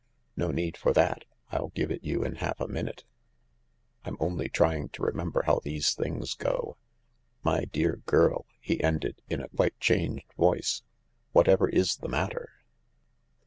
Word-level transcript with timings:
"No 0.35 0.49
need 0.49 0.77
for 0.77 0.93
that— 0.93 1.25
I'll 1.51 1.69
give 1.75 1.91
it 1.91 2.03
you 2.03 2.23
in 2.23 2.37
half 2.37 2.59
a 2.59 2.67
minute, 2.67 3.03
I'm 4.03 4.17
only 4.19 4.49
trying 4.49 4.89
to 4.89 5.03
remember 5.03 5.43
how 5.45 5.59
these 5.63 5.93
things 5.93 6.33
go. 6.33 6.77
My 7.43 7.65
dear 7.65 7.97
girl," 8.07 8.47
he 8.59 8.81
ended, 8.81 9.21
in 9.29 9.41
a 9.43 9.49
quite 9.49 9.79
changed 9.79 10.25
voice," 10.35 10.81
whatever 11.33 11.69
is 11.69 11.97
the 11.97 12.09
matter 12.09 12.49